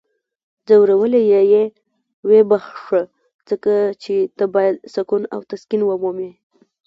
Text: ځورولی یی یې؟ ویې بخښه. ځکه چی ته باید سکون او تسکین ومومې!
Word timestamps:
ځورولی 0.67 1.21
یی 1.31 1.43
یې؟ 1.53 1.63
ویې 2.27 2.41
بخښه. 2.49 3.01
ځکه 3.49 3.73
چی 4.01 4.15
ته 4.37 4.45
باید 4.55 4.75
سکون 4.93 5.23
او 5.33 5.39
تسکین 5.49 5.81
ومومې! 5.85 6.31